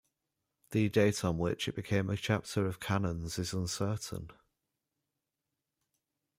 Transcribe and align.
The 0.71 0.89
date 0.89 1.23
on 1.23 1.37
which 1.37 1.67
it 1.67 1.75
became 1.75 2.09
a 2.09 2.17
chapter 2.17 2.65
of 2.65 2.79
canons 2.79 3.37
is 3.37 3.53
uncertain. 3.53 4.31